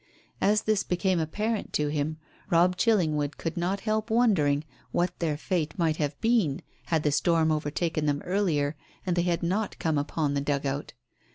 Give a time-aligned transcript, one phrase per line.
[0.41, 2.17] As this became apparent to him,
[2.49, 7.51] Robb Chillingwood could not help wondering what their fate might have been had the storm
[7.51, 8.75] overtaken them earlier,
[9.05, 10.93] and they had not come upon the dugout.